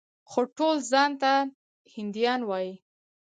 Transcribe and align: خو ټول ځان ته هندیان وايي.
خو 0.29 0.41
ټول 0.57 0.75
ځان 0.91 1.11
ته 1.21 1.31
هندیان 1.93 2.41
وايي. 2.45 2.73